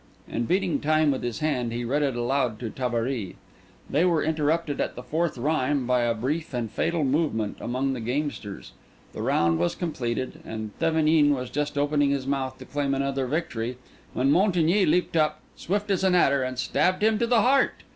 [0.27, 3.35] And beating time with his hand, he read it aloud to Tabary.
[3.87, 7.99] They were interrupted at the fourth rhyme by a brief and fatal movement among the
[8.01, 8.71] gamesters.
[9.13, 13.77] The round was completed, and Thevenin was just opening his mouth to claim another victory,
[14.13, 17.83] when Montigny leaped up, swift as an adder, and stabbed him to the heart.